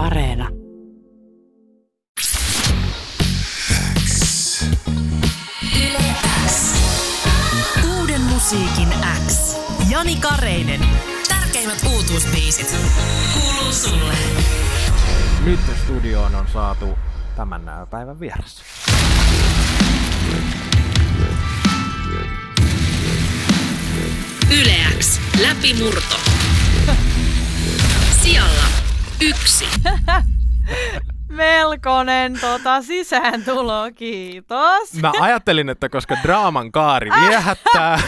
Areena. 0.00 0.48
Uuden 7.98 8.20
musiikin 8.20 8.88
X. 9.28 9.56
Jani 9.90 10.16
Kareinen. 10.16 10.80
Tärkeimmät 11.28 11.78
uutuusbiisit. 11.92 12.76
Kuuluu 13.32 13.72
sulle. 13.72 14.14
Nyt 15.44 15.60
studioon 15.84 16.34
on 16.34 16.46
saatu 16.52 16.98
tämän 17.36 17.68
ää, 17.68 17.86
päivän 17.86 18.20
vieras. 18.20 18.62
Yle 24.50 24.76
X. 24.98 25.20
Läpimurto. 25.40 26.16
Sijalla 28.22 28.89
yksi. 29.20 29.68
Melkoinen 31.28 32.38
tota, 32.40 32.82
sisääntulo, 32.82 33.90
kiitos. 33.94 34.94
Mä 35.02 35.12
ajattelin, 35.20 35.68
että 35.68 35.88
koska 35.88 36.16
draaman 36.22 36.72
kaari 36.72 37.10
viehättää 37.20 38.00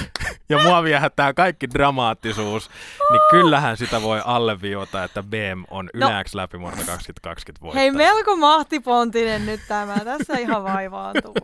ja 0.53 0.63
mua 0.63 0.83
viehättää 0.83 1.35
kaikki 1.35 1.71
dramaattisuus, 1.71 2.71
niin 3.11 3.21
kyllähän 3.31 3.77
sitä 3.77 4.03
voi 4.03 4.21
alleviivata, 4.25 5.05
että 5.05 5.23
BM 5.23 5.65
on 5.71 5.91
No. 5.95 6.09
Yle 6.09 6.25
X 6.25 6.35
läpimurto 6.35 6.83
2020 6.87 7.63
voittaja. 7.63 7.81
Hei, 7.81 7.91
melko 7.91 8.37
mahtipontinen 8.37 9.47
nyt 9.47 9.61
tämä. 9.69 10.01
Tässä 10.05 10.39
ihan 10.39 10.65
vaivaantuu. 10.65 11.35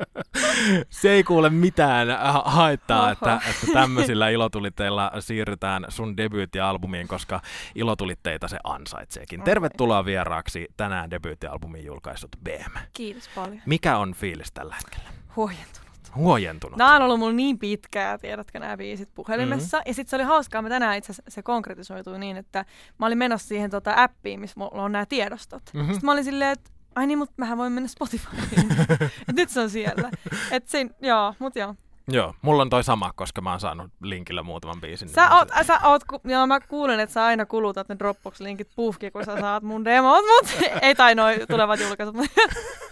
Se 0.90 1.10
ei 1.10 1.24
kuule 1.24 1.50
mitään 1.50 2.10
äh, 2.10 2.18
haittaa, 2.44 3.02
Oho. 3.02 3.10
että, 3.10 3.40
että 3.50 3.66
tämmöisillä 3.72 4.28
ilotulitteilla 4.28 5.12
siirrytään 5.20 5.84
sun 5.88 6.16
debyyttialbumiin, 6.16 7.08
koska 7.08 7.40
ilotulitteita 7.74 8.48
se 8.48 8.58
ansaitseekin. 8.64 9.42
Tervetuloa 9.42 10.04
vieraaksi 10.04 10.66
tänään 10.76 11.10
debyyttialbumin 11.10 11.84
julkaissut 11.84 12.36
BM. 12.44 12.78
Kiitos 12.92 13.28
paljon. 13.34 13.62
Mikä 13.66 13.96
on 13.96 14.14
fiilis 14.14 14.52
tällä 14.52 14.74
hetkellä? 14.74 15.10
Huojentunut. 15.36 15.89
Huojentunut. 16.14 16.78
Nämä 16.78 16.96
on 16.96 17.02
ollut 17.02 17.18
mulla 17.18 17.32
niin 17.32 17.58
pitkää, 17.58 18.18
tiedätkö 18.18 18.58
nämä 18.58 18.76
biisit 18.76 19.08
puhelimessa. 19.14 19.76
Mm-hmm. 19.76 19.90
Ja 19.90 19.94
sitten 19.94 20.10
se 20.10 20.16
oli 20.16 20.24
hauskaa, 20.24 20.62
mä 20.62 20.68
tänään 20.68 20.96
itse 20.98 21.12
asiassa 21.12 21.30
se 21.30 21.42
konkretisoitui 21.42 22.18
niin, 22.18 22.36
että 22.36 22.64
mä 22.98 23.06
olin 23.06 23.18
menossa 23.18 23.48
siihen 23.48 23.70
tota 23.70 23.92
appiin, 23.96 24.40
missä 24.40 24.54
mulla 24.60 24.82
on 24.82 24.92
nämä 24.92 25.06
tiedostot. 25.06 25.62
Mhm. 25.66 25.78
Mm-hmm. 25.78 25.92
Sitten 25.92 26.06
mä 26.06 26.12
olin 26.12 26.24
silleen, 26.24 26.50
että 26.52 26.70
ai 26.94 27.06
niin, 27.06 27.18
mutta 27.18 27.34
mähän 27.36 27.58
voin 27.58 27.72
mennä 27.72 27.88
Spotifyin. 27.88 28.68
Nyt 29.36 29.48
se 29.50 29.60
on 29.60 29.70
siellä. 29.70 30.10
Et 30.50 30.68
siinä, 30.68 30.90
joo, 31.00 31.34
mut 31.38 31.56
joo. 31.56 31.74
Joo, 32.12 32.34
mulla 32.42 32.62
on 32.62 32.70
toi 32.70 32.84
sama, 32.84 33.12
koska 33.16 33.40
mä 33.40 33.50
oon 33.50 33.60
saanut 33.60 33.90
linkillä 34.02 34.42
muutaman 34.42 34.80
biisin. 34.80 35.08
Sä 35.08 35.20
niin 35.20 35.30
mä 35.30 35.38
oot, 35.38 35.48
se- 35.58 35.64
sä 35.64 35.78
oot, 35.84 36.04
ku, 36.04 36.20
joo 36.24 36.46
mä 36.46 36.60
kuulen, 36.60 37.00
että 37.00 37.12
sä 37.12 37.24
aina 37.24 37.46
kulutat 37.46 37.88
ne 37.88 37.96
Dropbox-linkit 37.98 38.68
puhki, 38.76 39.10
kun 39.10 39.24
sä 39.24 39.40
saat 39.40 39.62
mun 39.62 39.84
demot, 39.84 40.24
mut 40.26 40.56
ei 40.82 40.94
tai 40.94 41.14
noi 41.14 41.40
tulevat 41.50 41.80
julkaisut. 41.80 42.16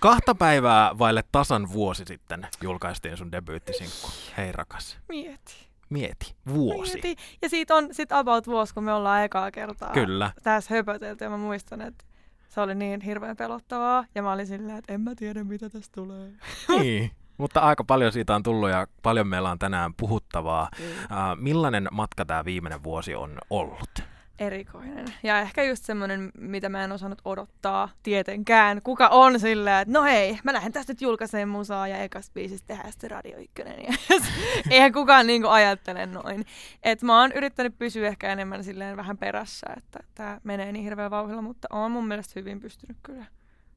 Kahta 0.00 0.34
päivää 0.34 0.98
vaille 0.98 1.24
tasan 1.32 1.72
vuosi 1.72 2.04
sitten 2.06 2.46
julkaistiin 2.62 3.16
sun 3.16 3.32
debyyttisinkku. 3.32 4.08
Hei 4.36 4.52
rakas, 4.52 4.98
Mieti. 5.08 5.54
mieti, 5.90 6.34
vuosi. 6.48 6.92
Mieti. 6.92 7.16
Ja 7.42 7.48
siitä 7.48 7.74
on 7.74 7.88
sit 7.92 8.12
about 8.12 8.46
vuosi, 8.46 8.74
kun 8.74 8.84
me 8.84 8.92
ollaan 8.92 9.24
ekaa 9.24 9.50
kertaa 9.50 9.92
Kyllä. 9.92 10.30
tässä 10.42 10.74
höpötelty. 10.74 11.24
Ja 11.24 11.30
mä 11.30 11.36
muistan, 11.36 11.80
että 11.80 12.04
se 12.48 12.60
oli 12.60 12.74
niin 12.74 13.00
hirveän 13.00 13.36
pelottavaa. 13.36 14.04
Ja 14.14 14.22
mä 14.22 14.32
olin 14.32 14.46
silleen, 14.46 14.78
että 14.78 14.94
en 14.94 15.00
mä 15.00 15.14
tiedä, 15.16 15.44
mitä 15.44 15.70
tästä 15.70 15.92
tulee. 15.94 16.30
Niin, 16.80 17.10
mutta 17.38 17.60
aika 17.60 17.84
paljon 17.84 18.12
siitä 18.12 18.34
on 18.34 18.42
tullut 18.42 18.70
ja 18.70 18.86
paljon 19.02 19.26
meillä 19.26 19.50
on 19.50 19.58
tänään 19.58 19.94
puhuttavaa. 19.94 20.68
Mm. 20.78 20.84
Uh, 20.86 21.36
millainen 21.36 21.88
matka 21.90 22.24
tämä 22.24 22.44
viimeinen 22.44 22.82
vuosi 22.82 23.14
on 23.14 23.38
ollut? 23.50 24.02
Erikoinen. 24.46 25.06
Ja 25.22 25.40
ehkä 25.40 25.62
just 25.62 25.84
semmoinen, 25.84 26.30
mitä 26.38 26.68
mä 26.68 26.84
en 26.84 26.92
osannut 26.92 27.22
odottaa 27.24 27.88
tietenkään. 28.02 28.82
Kuka 28.82 29.08
on 29.08 29.40
silleen, 29.40 29.82
että 29.82 29.92
no 29.92 30.02
hei, 30.02 30.38
mä 30.44 30.52
lähden 30.52 30.72
tästä 30.72 30.92
nyt 30.92 31.02
julkaiseen 31.02 31.48
musaa 31.48 31.88
ja 31.88 31.98
ekas 31.98 32.30
biisistä 32.30 32.66
tehdään 32.66 32.92
sitten 32.92 33.10
Radio 33.10 33.38
1. 33.38 33.52
Ja 33.86 33.94
eihän 34.70 34.92
kukaan 34.92 35.26
niinku 35.26 35.48
ajattele 35.48 36.06
noin. 36.06 36.46
Et 36.82 37.02
mä 37.02 37.20
oon 37.20 37.32
yrittänyt 37.32 37.78
pysyä 37.78 38.08
ehkä 38.08 38.32
enemmän 38.32 38.64
silleen 38.64 38.96
vähän 38.96 39.18
perässä, 39.18 39.66
että 39.76 40.00
tää 40.14 40.40
menee 40.44 40.72
niin 40.72 40.84
hirveän 40.84 41.10
vauhdilla, 41.10 41.42
mutta 41.42 41.68
on 41.70 41.92
mun 41.92 42.08
mielestä 42.08 42.32
hyvin 42.36 42.60
pystynyt 42.60 42.96
kyllä 43.02 43.24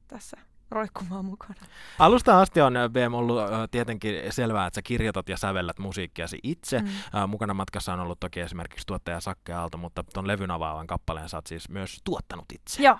tässä 0.08 0.36
roikkumaan 0.70 1.24
mukana. 1.24 1.60
Alusta 1.98 2.40
asti 2.40 2.60
on 2.60 2.74
BM 2.92 3.14
ollut 3.14 3.38
tietenkin 3.70 4.32
selvää, 4.32 4.66
että 4.66 4.74
sä 4.74 4.82
kirjoitat 4.82 5.28
ja 5.28 5.36
sävellät 5.36 5.78
musiikkiasi 5.78 6.38
itse. 6.42 6.80
Mm. 6.80 6.88
Mukana 7.28 7.54
matkassa 7.54 7.92
on 7.92 8.00
ollut 8.00 8.20
toki 8.20 8.40
esimerkiksi 8.40 8.86
tuottaja 8.86 9.20
Sakke 9.20 9.52
Aalto, 9.52 9.78
mutta 9.78 10.02
ton 10.02 10.26
levyn 10.26 10.50
avaavan 10.50 10.86
kappaleen 10.86 11.28
sä 11.28 11.36
oot 11.36 11.46
siis 11.46 11.68
myös 11.68 12.00
tuottanut 12.04 12.44
itse. 12.54 12.82
Joo. 12.82 12.98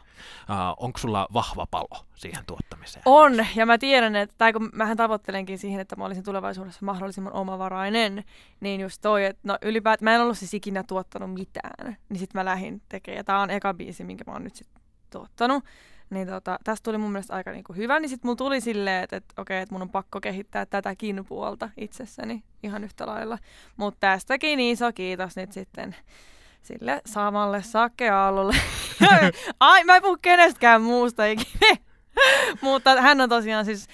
Onko 0.76 0.98
sulla 0.98 1.26
vahva 1.32 1.66
palo 1.70 2.06
siihen 2.14 2.44
tuottamiseen? 2.46 3.02
On, 3.06 3.46
ja 3.56 3.66
mä 3.66 3.78
tiedän, 3.78 4.16
että, 4.16 4.34
tai 4.38 4.52
kun 4.52 4.70
mähän 4.72 4.96
tavoittelenkin 4.96 5.58
siihen, 5.58 5.80
että 5.80 5.96
mä 5.96 6.04
olisin 6.04 6.24
tulevaisuudessa 6.24 6.84
mahdollisimman 6.84 7.32
omavarainen, 7.32 8.24
niin 8.60 8.80
just 8.80 9.00
toi, 9.02 9.24
että 9.24 9.40
no 9.44 9.58
ylipäätään, 9.62 10.04
mä 10.04 10.14
en 10.14 10.20
ollut 10.20 10.38
siis 10.38 10.54
ikinä 10.54 10.82
tuottanut 10.82 11.34
mitään, 11.34 11.96
niin 12.08 12.18
sit 12.18 12.34
mä 12.34 12.44
lähdin 12.44 12.82
tekemään, 12.88 13.16
ja 13.16 13.24
tää 13.24 13.38
on 13.38 13.50
eka 13.50 13.74
biisi, 13.74 14.04
minkä 14.04 14.24
mä 14.26 14.32
oon 14.32 14.44
nyt 14.44 14.54
sit 14.54 14.68
tuottanut, 15.18 15.64
niin 16.10 16.28
tota, 16.28 16.58
tästä 16.64 16.84
tuli 16.84 16.98
mun 16.98 17.12
mielestä 17.12 17.34
aika 17.34 17.50
niinku 17.50 17.72
hyvä, 17.72 18.00
niin 18.00 18.08
sit 18.08 18.24
mulla 18.24 18.36
tuli 18.36 18.60
silleen, 18.60 19.04
että, 19.04 19.16
että 19.16 19.42
okei, 19.42 19.60
että 19.60 19.74
mun 19.74 19.82
on 19.82 19.90
pakko 19.90 20.20
kehittää 20.20 20.66
tätäkin 20.66 21.24
puolta 21.28 21.70
itsessäni 21.76 22.42
ihan 22.62 22.84
yhtä 22.84 23.06
lailla, 23.06 23.38
mutta 23.76 24.00
tästäkin 24.00 24.60
iso 24.60 24.92
kiitos 24.92 25.36
nyt 25.36 25.52
sitten 25.52 25.96
sille 26.62 27.02
samalle 27.06 27.62
sakkeaallolle. 27.62 28.56
Ai, 29.60 29.84
mä 29.84 29.96
en 29.96 30.02
puhu 30.02 30.18
kenestäkään 30.22 30.82
muusta 30.82 31.26
ikinä. 31.26 31.85
Mutta 32.60 33.00
hän 33.00 33.20
on 33.20 33.28
tosiaan 33.28 33.64
siis 33.64 33.88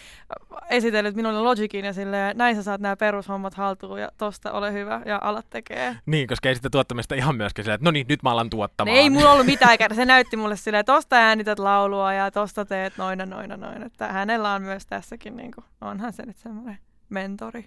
esitellyt 0.71 1.15
minulle 1.15 1.41
Logicin 1.41 1.85
ja 1.85 1.93
silleen, 1.93 2.37
näin 2.37 2.57
sä 2.57 2.63
saat 2.63 2.81
nämä 2.81 2.97
perushommat 2.97 3.55
haltuun 3.55 4.01
ja 4.01 4.09
tosta 4.19 4.53
ole 4.53 4.73
hyvä 4.73 5.03
ja 5.07 5.19
alat 5.23 5.47
tekee. 5.51 5.97
Niin, 6.07 6.29
koska 6.29 6.49
ei 6.49 6.55
sitä 6.55 6.71
tuottamista 6.71 7.15
ihan 7.15 7.37
myöskään 7.37 7.65
silleen, 7.65 7.75
että 7.75 7.85
no 7.85 7.91
niin, 7.91 8.07
nyt 8.09 8.23
mä 8.23 8.31
alan 8.31 8.51
tuottamaan. 8.51 8.97
Ei 8.97 9.11
mulla 9.11 9.33
ollut 9.33 9.47
mitään 9.47 9.75
ikinä. 9.75 9.95
Se 9.95 10.05
näytti 10.05 10.37
mulle 10.37 10.57
silleen, 10.57 10.85
tosta 10.85 11.17
äänität 11.17 11.59
laulua 11.59 12.13
ja 12.13 12.31
tosta 12.31 12.65
teet 12.65 12.97
noina, 12.97 13.27
noina, 13.27 13.57
noin. 13.57 13.83
Että 13.83 14.09
hänellä 14.09 14.53
on 14.53 14.63
myös 14.63 14.87
tässäkin, 14.87 15.37
niin 15.37 15.51
kuin, 15.55 15.65
onhan 15.81 16.13
se 16.13 16.27
nyt 16.27 16.37
semmoinen 16.37 16.79
mentori, 17.09 17.65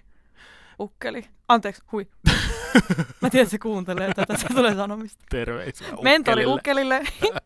ukkeli. 0.80 1.24
Anteeksi, 1.48 1.82
hui. 1.92 2.06
Mä 3.20 3.30
tiedän, 3.30 3.42
että 3.42 3.50
se 3.50 3.58
kuuntelee 3.58 4.14
tätä, 4.14 4.36
se 4.36 4.46
tulee 4.54 4.74
sanomista. 4.74 5.24
Terveisiä 5.30 5.88
Mentori 6.02 6.46
ukkelille. 6.46 7.00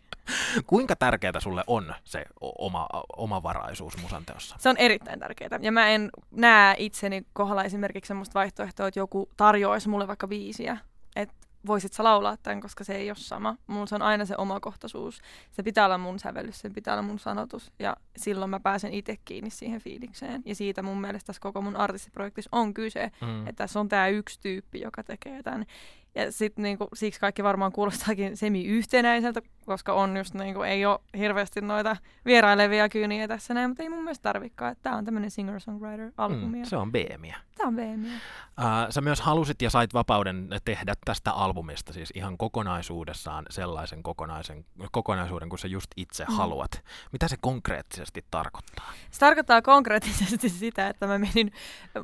Kuinka 0.67 0.97
tärkeää 0.97 1.41
sulle 1.41 1.65
on 1.67 1.95
se 2.05 2.25
oma, 2.41 2.89
omavaraisuus 3.17 4.03
musanteossa? 4.03 4.57
Se 4.59 4.69
on 4.69 4.77
erittäin 4.77 5.21
tärkeää. 5.21 5.59
Ja 5.63 5.73
mä 5.73 5.89
en 5.89 6.11
näe 6.31 6.75
itseni 6.79 7.23
kohdalla 7.33 7.65
esimerkiksi 7.65 8.09
semmoista 8.09 8.39
vaihtoehtoa, 8.39 8.89
että 8.89 9.01
joku 9.01 9.29
tarjoaisi 9.37 9.89
mulle 9.89 10.09
vaikka 10.09 10.29
viisiä. 10.29 10.77
Että 11.17 11.35
voisit 11.67 11.93
sä 11.93 12.05
laulaa 12.05 12.37
tämän, 12.37 12.61
koska 12.61 12.85
se 12.85 12.95
ei 12.95 13.11
ole 13.11 13.17
sama. 13.17 13.57
Mulla 13.67 13.87
se 13.87 13.95
on 13.95 14.03
aina 14.03 14.25
se 14.25 14.35
omakohtaisuus. 14.39 15.21
Se 15.51 15.63
pitää 15.63 15.85
olla 15.85 15.99
mun 15.99 16.19
sävellys, 16.19 16.61
se 16.61 16.71
pitää 16.71 16.95
olla 16.95 17.03
mun 17.03 17.19
sanotus. 17.19 17.73
Ja 17.79 17.97
silloin 18.17 18.51
mä 18.51 18.61
pääsen 18.61 18.93
itse 18.93 19.17
kiinni 19.25 19.51
siihen 19.51 19.81
fiilikseen. 19.81 20.43
Ja 20.45 20.55
siitä 20.55 20.83
mun 20.83 21.01
mielestä 21.01 21.27
tässä 21.27 21.41
koko 21.41 21.63
mun 21.63 21.77
artistiprojektissa 21.77 22.49
on 22.53 22.75
kyse. 22.75 23.11
Mm. 23.21 23.47
Että 23.47 23.63
tässä 23.63 23.81
on 23.81 23.89
tämä 23.89 24.09
yksi 24.09 24.41
tyyppi, 24.41 24.81
joka 24.81 25.05
tekee 25.05 25.43
tämän. 25.43 25.67
Ja 26.15 26.33
sitten 26.33 26.63
niinku, 26.63 26.89
siksi 26.95 27.21
kaikki 27.21 27.43
varmaan 27.43 27.73
kuulostaakin 27.73 28.37
semi-yhtenäiseltä, 28.37 29.41
koska 29.67 29.93
on 29.93 30.17
just 30.17 30.35
niinku, 30.35 30.63
ei 30.63 30.87
ole 30.87 30.99
hirveästi 31.19 31.61
noita 31.61 31.97
vierailevia 32.25 32.89
kyyniä 32.89 33.29
tässä 33.29 33.55
näin, 33.55 33.71
mutta 33.71 33.83
ei 33.83 33.89
mun 33.89 34.05
mielestä 34.05 34.23
tarvikaan, 34.23 34.73
että 34.73 34.83
tämä 34.83 34.97
on 34.97 35.05
tämmöinen 35.05 35.31
singer-songwriter-albumi. 35.31 36.57
Mm, 36.57 36.65
se 36.65 36.77
on 36.77 36.93
BMiä. 36.93 37.37
Tämä 37.57 37.69
on 37.69 37.75
BMiä. 37.77 38.13
Uh, 38.59 38.91
sä 38.91 39.01
myös 39.01 39.21
halusit 39.21 39.63
ja 39.63 39.71
sait 39.71 39.95
vapauden 39.95 40.49
tehdä 40.65 40.95
tästä 41.05 41.33
albumista 41.33 41.93
siis 41.93 42.13
ihan 42.15 42.39
kokonaisuudessaan 42.39 43.47
sellaisen 43.51 44.03
kokonaisen, 44.03 44.65
kokonaisuuden, 44.93 45.49
kun 45.49 45.59
sä 45.59 45.69
just 45.69 45.91
itse 45.97 46.25
Mm. 46.29 46.35
haluat. 46.35 46.85
Mitä 47.13 47.29
se 47.29 47.37
konkreettisesti 47.41 48.25
tarkoittaa? 48.31 48.93
Se 49.11 49.19
tarkoittaa 49.19 49.63
konkreettisesti 49.63 50.49
sitä, 50.49 50.89
että 50.89 51.07
mä 51.07 51.19
menin 51.19 51.53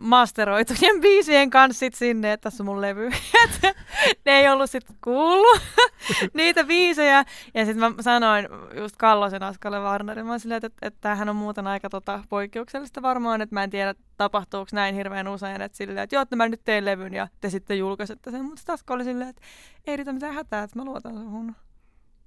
masteroitujen 0.01 1.01
biisien 1.01 1.51
kanssa 1.51 1.79
sit 1.79 1.95
sinne, 1.95 2.33
että 2.33 2.43
tässä 2.51 2.63
on 2.63 2.67
mun 2.67 2.81
levy. 2.81 3.11
Ne 4.27 4.33
ei 4.33 4.49
ollut 4.49 4.71
sit 4.71 4.85
kuullut 5.05 5.61
niitä 6.35 6.65
biisejä. 6.65 7.25
Ja 7.55 7.65
sitten 7.65 7.95
mä 7.95 8.03
sanoin 8.03 8.49
just 8.77 8.97
Kallosen 8.97 9.43
Askalle 9.43 9.79
Warnerin, 9.81 10.27
mä 10.27 10.39
silleen, 10.39 10.65
että, 10.65 10.87
että 10.87 10.99
tämähän 11.01 11.29
on 11.29 11.37
muuten 11.37 11.67
aika 11.67 11.89
tota, 11.91 12.23
poikkeuksellista 12.29 13.03
varmaan, 13.03 13.43
että 13.43 13.55
mä 13.55 13.65
en 13.65 13.71
tiedä 13.71 13.95
tapahtuuko 14.17 14.69
näin 14.73 14.95
hirveän 14.95 15.29
usein, 15.29 15.61
että 15.63 15.77
silleen, 15.79 15.99
että 16.05 16.17
joo, 16.17 16.23
että 16.23 16.37
mä 16.37 16.49
nyt 16.49 16.61
teen 16.65 16.85
levyn 16.85 17.15
ja 17.15 17.29
te 17.41 17.51
sitten 17.51 17.79
julkaisette 17.79 18.31
sen. 18.31 18.45
Mutta 18.45 18.73
Aska 18.73 18.95
oli 18.95 19.05
silleen, 19.05 19.31
että 19.31 19.43
ei 19.87 19.97
riitä 19.97 20.13
mitään 20.13 20.35
hätää, 20.35 20.63
että 20.63 20.79
mä 20.79 20.85
luotan 20.85 21.15
suhun. 21.15 21.57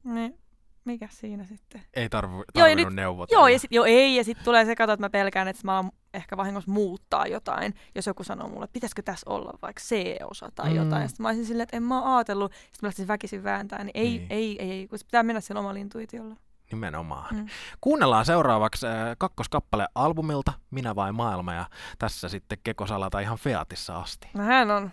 Niin, 0.03 0.37
mikä 0.85 1.07
siinä 1.11 1.43
sitten? 1.43 1.81
Ei 1.93 2.09
tarvi, 2.09 2.33
Joo, 2.33 2.41
ja 2.41 2.45
tarvinnut 2.53 2.85
nyt- 2.93 2.95
neuvotella. 2.95 3.39
Joo, 3.41 3.47
ja 3.47 3.59
sit, 3.59 3.71
joo, 3.71 3.85
ei, 3.85 4.15
ja 4.15 4.23
sitten 4.23 4.45
tulee 4.45 4.65
se 4.65 4.75
kato, 4.75 4.93
että 4.93 5.05
mä 5.05 5.09
pelkään, 5.09 5.47
että 5.47 5.61
mä 5.65 5.73
alan 5.73 5.91
ehkä 6.13 6.37
vahingossa 6.37 6.71
muuttaa 6.71 7.27
jotain, 7.27 7.75
jos 7.95 8.07
joku 8.07 8.23
sanoo 8.23 8.49
mulle, 8.49 8.63
että 8.63 8.73
pitäisikö 8.73 9.01
tässä 9.01 9.29
olla 9.29 9.53
vaikka 9.61 9.81
C-osa 9.81 10.49
tai 10.55 10.69
Mm. 10.69 10.75
jotain. 10.75 11.01
Ja 11.01 11.07
sitten 11.07 11.23
mä 11.23 11.27
olisin 11.27 11.45
silleen, 11.45 11.63
että 11.63 11.77
en 11.77 11.83
mä 11.83 12.01
oon 12.01 12.15
ajatellut, 12.15 12.51
sitten 12.53 12.77
mä 12.81 12.87
lähtisin 12.87 13.07
väkisin 13.07 13.43
vääntää, 13.43 13.83
niin 13.83 13.91
ei, 13.93 14.09
Niin. 14.17 14.27
ei, 14.29 14.57
ei, 14.61 14.71
ei, 14.71 14.87
kun 14.87 14.99
pitää 15.05 15.23
mennä 15.23 15.41
sillä 15.41 15.59
omalla 15.59 15.79
intuitiolla. 15.79 16.35
Nimenomaan. 16.71 17.35
Mm. 17.35 17.47
Kuunnellaan 17.81 18.25
seuraavaksi 18.25 18.87
äh, 18.87 18.93
kakkoskappale 19.17 19.87
albumilta, 19.95 20.53
Minä 20.71 20.95
vai 20.95 21.11
maailma, 21.11 21.53
ja 21.53 21.65
tässä 21.99 22.29
sitten 22.29 22.57
Keko 22.63 22.87
Salata 22.87 23.19
ihan 23.19 23.37
Featissa 23.37 23.97
asti. 23.99 24.27
No 24.33 24.43
hän 24.43 24.71
on. 24.71 24.91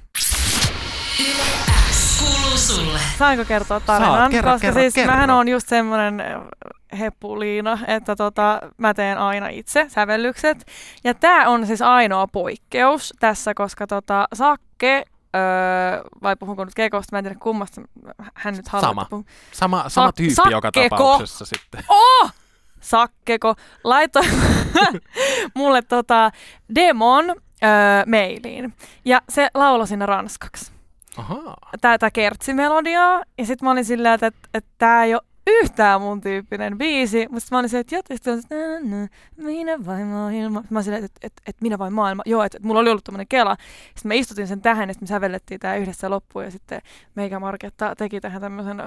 X 1.90 2.18
kuuluu 2.20 2.56
sulle. 2.58 2.98
Saanko 3.18 3.44
kertoa 3.44 3.80
tarinan? 3.80 4.16
Saat, 4.18 4.30
kerro, 4.30 4.50
Koska 4.52 4.66
kerro, 4.66 4.80
siis 4.80 4.94
kerro. 4.94 5.12
mähän 5.12 5.30
on 5.30 5.48
just 5.48 5.68
semmoinen 5.68 6.22
heppuliina, 6.98 7.78
että 7.86 8.16
tota, 8.16 8.60
mä 8.78 8.94
teen 8.94 9.18
aina 9.18 9.48
itse 9.48 9.86
sävellykset. 9.88 10.66
Ja 11.04 11.14
tää 11.14 11.48
on 11.48 11.66
siis 11.66 11.82
ainoa 11.82 12.26
poikkeus 12.26 13.12
tässä, 13.20 13.54
koska 13.54 13.86
tota, 13.86 14.28
Sakke, 14.34 15.04
öö, 15.36 15.42
vai 16.22 16.36
puhunko 16.36 16.64
nyt 16.64 16.74
Kekosta, 16.74 17.14
mä 17.16 17.18
en 17.18 17.24
tiedä 17.24 17.38
kummasta 17.42 17.80
hän 18.34 18.54
nyt 18.56 18.68
haluaa. 18.68 18.90
Sama. 18.90 19.06
puhun. 19.10 19.24
Sama, 19.52 19.84
sama 19.88 20.08
Sak- 20.08 20.12
tyyppi 20.16 20.50
joka 20.50 20.68
Sakkeko. 20.74 20.96
tapauksessa 20.96 21.44
sitten. 21.44 21.84
Oh! 21.88 22.32
Sakkeko 22.80 23.54
laitoi 23.84 24.22
mulle 25.56 25.82
tota 25.82 26.30
demon 26.74 27.24
öö, 27.30 27.36
mailiin. 28.06 28.74
Ja 29.04 29.22
se 29.28 29.48
lauloi 29.54 29.86
siinä 29.86 30.06
ranskaksi. 30.06 30.75
Ahaa. 31.16 31.56
tätä 31.80 32.10
kertsimelodiaa. 32.10 33.22
Ja 33.38 33.46
sitten 33.46 33.66
mä 33.66 33.70
olin 33.70 33.84
silleen, 33.84 34.14
että, 34.14 34.26
että, 34.26 34.48
että 34.54 35.04
ei 35.04 35.14
ole 35.14 35.22
yhtään 35.46 36.00
mun 36.00 36.20
tyyppinen 36.20 36.78
biisi. 36.78 37.26
Mutta 37.30 37.48
mä 37.50 37.58
olin 37.58 37.68
silleen, 37.68 38.02
että 38.10 38.36
se, 38.48 38.54
nä, 38.54 38.98
nä, 38.98 39.08
minä 39.36 39.86
vai 39.86 40.04
maailma. 40.04 40.62
Mä 40.70 40.78
olin 40.78 40.94
että, 40.94 41.20
että, 41.22 41.42
että 41.46 41.62
minä 41.62 41.78
vai 41.78 41.90
maailma. 41.90 42.22
Joo, 42.26 42.42
että, 42.42 42.56
että 42.56 42.66
mulla 42.66 42.80
oli 42.80 42.90
ollut 42.90 43.04
tämmöinen 43.04 43.28
kela. 43.28 43.56
Sitten 43.94 44.08
mä 44.08 44.14
istutin 44.14 44.46
sen 44.46 44.60
tähän 44.60 44.88
sitten 44.88 45.06
me 45.06 45.06
sävellettiin 45.06 45.60
tää 45.60 45.76
yhdessä 45.76 46.10
loppuun. 46.10 46.44
Ja 46.44 46.50
sitten 46.50 46.80
meikä 47.14 47.40
Marketta 47.40 47.94
teki 47.96 48.20
tähän 48.20 48.40
tämmöisen 48.40 48.82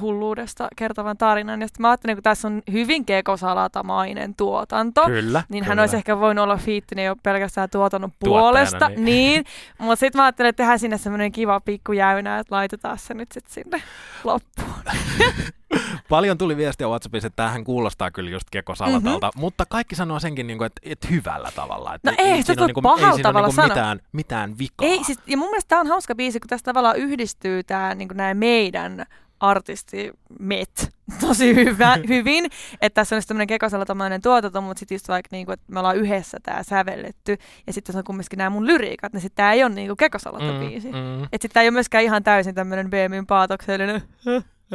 hulluudesta 0.00 0.68
kertovan 0.76 1.16
tarinan. 1.16 1.60
Ja 1.60 1.66
sitten 1.68 1.82
mä 1.82 1.90
ajattelin, 1.90 2.16
kun 2.16 2.22
tässä 2.22 2.48
on 2.48 2.62
hyvin 2.72 3.04
kekosalatamainen 3.04 4.34
tuotanto. 4.34 5.04
Kyllä. 5.06 5.42
Niin 5.48 5.64
kyllä. 5.64 5.68
hän 5.68 5.78
olisi 5.78 5.96
ehkä 5.96 6.20
voinut 6.20 6.42
olla 6.42 6.56
fiittinen 6.56 7.04
jo 7.04 7.16
pelkästään 7.22 7.70
tuotannon 7.70 8.10
Tuottajana, 8.10 8.40
puolesta. 8.40 8.88
niin. 8.88 9.04
Niin. 9.04 9.44
Mutta 9.78 9.96
sitten 9.96 10.18
mä 10.18 10.24
ajattelin, 10.24 10.48
että 10.48 10.62
tehdään 10.62 10.78
sinne 10.78 10.98
semmoinen 10.98 11.32
kiva 11.32 11.60
pikku 11.60 11.92
jäynä, 11.92 12.38
että 12.38 12.54
laitetaan 12.54 12.98
se 12.98 13.14
nyt 13.14 13.32
sitten 13.32 13.52
sinne 13.52 13.82
loppuun. 14.24 14.82
Paljon 16.08 16.38
tuli 16.38 16.56
viestiä 16.56 16.86
WhatsAppissa, 16.86 17.26
että 17.26 17.36
tämähän 17.36 17.64
kuulostaa 17.64 18.10
kyllä 18.10 18.30
just 18.30 18.50
Keko 18.50 18.74
Salatalta, 18.74 19.26
mm-hmm. 19.26 19.40
mutta 19.40 19.64
kaikki 19.68 19.96
sanoo 19.96 20.20
senkin, 20.20 20.46
niin 20.46 20.58
kuin, 20.58 20.66
että, 20.66 20.80
että 20.84 21.08
hyvällä 21.08 21.50
tavalla. 21.56 21.94
Että 21.94 22.10
No 22.10 22.16
ei, 22.18 22.42
se 22.42 22.56
voi 22.56 22.66
niin 22.66 22.82
pahalla 22.82 23.06
ei 23.06 23.14
siinä 23.14 23.28
ole 23.28 23.34
tavalla 23.34 23.48
niin 23.48 23.68
mitään, 23.68 24.00
mitään 24.12 24.58
vikaa. 24.58 24.88
Ei, 24.88 25.04
siis, 25.04 25.18
ja 25.26 25.36
mun 25.36 25.48
mielestä 25.48 25.68
tämä 25.68 25.80
on 25.80 25.86
hauska 25.86 26.14
biisi, 26.14 26.40
kun 26.40 26.48
tässä 26.48 26.64
tavallaan 26.64 26.96
yhdistyy 26.96 27.62
tämä 27.62 27.94
niin 27.94 28.08
näin 28.14 28.36
meidän 28.36 29.06
artisti 29.42 30.10
met 30.38 30.90
tosi 31.20 31.54
hyvä, 31.54 31.98
hyvin, 32.08 32.44
että 32.80 33.00
tässä 33.00 33.16
on 33.16 33.22
tämmöinen 33.28 33.46
kekosalatamainen 33.46 34.22
tuotanto, 34.22 34.60
mutta 34.60 34.78
sitten 34.78 34.94
just 34.94 35.08
vaikka 35.08 35.28
niinku, 35.32 35.52
että 35.52 35.72
me 35.72 35.78
ollaan 35.78 35.96
yhdessä 35.96 36.38
tämä 36.42 36.62
sävelletty, 36.62 37.38
ja 37.66 37.72
sitten 37.72 37.96
on 37.96 38.04
kumminkin 38.04 38.36
nämä 38.36 38.50
mun 38.50 38.66
lyriikat, 38.66 39.12
niin 39.12 39.20
sitten 39.20 39.36
tämä 39.36 39.52
ei 39.52 39.64
ole 39.64 39.74
niinku 39.74 39.96
kekosalata-biisi. 39.96 40.88
Mm, 40.88 40.98
mm. 40.98 41.24
Että 41.24 41.32
sitten 41.32 41.50
tämä 41.50 41.62
ei 41.62 41.68
ole 41.68 41.72
myöskään 41.72 42.04
ihan 42.04 42.22
täysin 42.22 42.54
tämmöinen 42.54 42.90
BMin 42.90 43.26
paatoksellinen, 43.26 44.02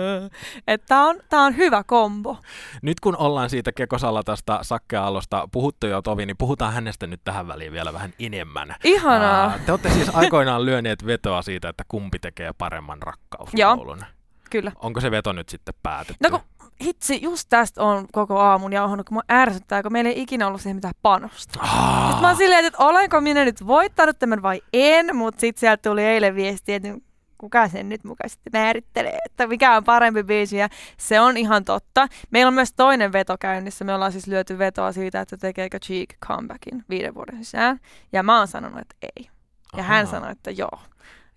tämä 0.87 1.05
on, 1.05 1.19
tää 1.29 1.41
on 1.41 1.57
hyvä 1.57 1.83
kombo. 1.83 2.37
Nyt 2.81 2.99
kun 2.99 3.17
ollaan 3.17 3.49
siitä 3.49 3.71
Keko 3.71 3.97
Salatasta, 3.97 4.59
Sakke 4.61 4.97
Aallosta 4.97 5.47
puhuttu 5.51 5.87
jo 5.87 6.01
tovi, 6.01 6.25
niin 6.25 6.37
puhutaan 6.37 6.73
hänestä 6.73 7.07
nyt 7.07 7.21
tähän 7.23 7.47
väliin 7.47 7.71
vielä 7.71 7.93
vähän 7.93 8.13
enemmän. 8.19 8.75
Ihanaa. 8.83 9.43
Aa, 9.43 9.59
te 9.65 9.71
olette 9.71 9.89
siis 9.89 10.15
aikoinaan 10.15 10.65
lyöneet 10.65 11.05
vetoa 11.05 11.41
siitä, 11.41 11.69
että 11.69 11.83
kumpi 11.87 12.19
tekee 12.19 12.51
paremman 12.57 13.01
rakkauslaulun. 13.01 14.01
Kyllä. 14.49 14.71
Onko 14.79 15.01
se 15.01 15.11
veto 15.11 15.33
nyt 15.33 15.49
sitten 15.49 15.73
päätetty? 15.83 16.23
No 16.23 16.29
kun 16.29 16.39
hitsi, 16.83 17.21
just 17.21 17.49
tästä 17.49 17.83
on 17.83 18.07
koko 18.11 18.39
aamun 18.39 18.73
jauhannut, 18.73 19.07
kun 19.07 19.15
mua 19.15 19.23
ärsyttää, 19.31 19.83
kun 19.83 19.91
meillä 19.91 20.09
ei 20.09 20.21
ikinä 20.21 20.47
ollut 20.47 20.61
siihen 20.61 20.75
mitään 20.75 20.93
panosta. 21.01 21.59
Sitten 21.59 22.21
mä 22.21 22.27
oon 22.27 22.37
silleen, 22.37 22.65
että 22.65 22.83
olenko 22.83 23.21
minä 23.21 23.45
nyt 23.45 23.67
voittanut 23.67 24.19
tämän 24.19 24.41
vai 24.41 24.61
en, 24.73 25.15
mutta 25.15 25.41
sitten 25.41 25.59
sieltä 25.59 25.89
tuli 25.89 26.03
eilen 26.03 26.35
viesti, 26.35 26.73
että 26.73 26.89
kuka 27.37 27.67
sen 27.67 27.89
nyt 27.89 28.03
mukaan 28.03 28.29
sitten 28.29 28.61
määrittelee, 28.61 29.17
että 29.25 29.47
mikä 29.47 29.77
on 29.77 29.83
parempi 29.83 30.23
biisi. 30.23 30.57
Ja 30.57 30.69
se 30.97 31.19
on 31.19 31.37
ihan 31.37 31.65
totta. 31.65 32.07
Meillä 32.31 32.47
on 32.47 32.53
myös 32.53 32.73
toinen 32.73 33.11
veto 33.11 33.35
käynnissä. 33.39 33.85
Me 33.85 33.93
ollaan 33.93 34.11
siis 34.11 34.27
lyöty 34.27 34.57
vetoa 34.57 34.91
siitä, 34.91 35.21
että 35.21 35.37
tekeekö 35.37 35.79
Cheek 35.79 36.09
comebackin 36.25 36.85
viiden 36.89 37.15
vuoden 37.15 37.43
sisään. 37.45 37.79
Ja 38.13 38.23
mä 38.23 38.37
oon 38.37 38.47
sanonut, 38.47 38.79
että 38.79 38.95
ei. 39.01 39.29
Ja 39.77 39.83
hän 39.83 40.05
Ahaa. 40.05 40.11
sanoi, 40.11 40.31
että 40.31 40.51
joo. 40.51 40.79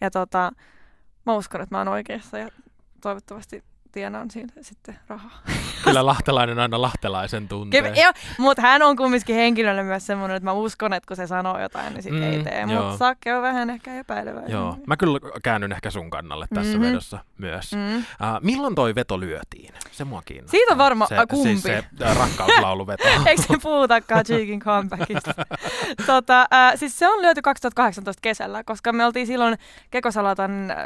Ja 0.01 0.11
tota, 0.11 0.53
mä 1.27 1.35
uskon, 1.35 1.61
että 1.61 1.75
mä 1.75 1.79
oon 1.79 1.89
oikeassa 1.89 2.39
ja 2.39 2.49
toivottavasti 3.01 3.65
tienaan 3.93 4.31
siitä 4.31 4.53
sitten 4.61 4.99
rahaa. 5.09 5.41
Kyllä 5.85 6.07
lahtelainen 6.07 6.59
aina 6.59 6.81
lahtelaisen 6.83 7.49
tuntee. 7.49 7.83
Kyllä, 7.83 7.95
joo, 8.03 8.13
mutta 8.39 8.63
hän 8.63 8.83
on 8.83 8.97
kumminkin 8.97 9.35
henkilönä 9.37 9.83
myös 9.83 10.07
semmoinen, 10.07 10.37
että 10.37 10.45
mä 10.45 10.53
uskon, 10.53 10.93
että 10.93 11.07
kun 11.09 11.17
se 11.17 11.27
sanoo 11.27 11.61
jotain, 11.61 11.93
niin 11.93 12.03
sitten 12.03 12.23
Mm, 12.23 12.33
ei 12.33 12.45
tee. 12.45 12.67
Mutta 12.67 12.97
Sakke 12.97 13.35
on 13.35 13.43
vähän 13.43 13.71
ehkä 13.71 13.95
epäilevä. 13.95 14.41
Joo, 14.49 14.77
mä 14.87 14.97
kyllä 14.97 15.19
käännyn 15.43 15.73
ehkä 15.73 15.91
sun 15.91 16.11
kannalle 16.11 16.47
tässä 16.55 16.73
Mhm. 16.79 16.83
vedossa 16.87 17.19
myös. 17.39 17.73
Mm. 17.73 17.97
Uh, 17.99 18.05
milloin 18.41 18.75
toi 18.75 18.95
veto 18.95 19.21
lyötiin? 19.21 19.75
Se 19.91 20.05
mua 20.05 20.23
kiinnostaa. 20.25 20.51
Siitä 20.59 20.73
on 20.73 20.79
varma- 20.79 21.07
se, 21.07 21.19
a, 21.19 21.27
kumpi? 21.27 21.49
Siis 21.49 21.63
se 21.63 21.85
rakkauslauluveto. 22.19 23.05
Eikö 23.27 23.43
se 23.43 23.55
puhutakaan 23.63 24.25
Cheekin 24.25 24.61
comebackista? 24.61 25.35
tota, 26.07 26.41
äh, 26.55 26.73
siis 26.77 26.99
se 26.99 27.09
on 27.09 27.23
lyöty 27.23 27.43
2018 27.43 28.21
kesällä, 28.23 28.65
koska 28.65 28.93
me 28.93 29.05
oltiin 29.05 29.27
silloin 29.27 29.59
Kekosalatan 29.91 30.71
äh, 30.71 30.77